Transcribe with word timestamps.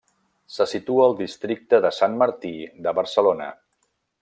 Se 0.53 0.65
situa 0.71 1.03
al 1.09 1.13
districte 1.19 1.81
de 1.87 1.93
Sant 1.99 2.17
Martí 2.23 2.55
de 2.87 2.97
Barcelona. 3.03 3.53